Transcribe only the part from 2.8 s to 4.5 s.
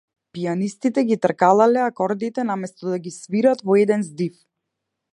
да ги свират во еден здив.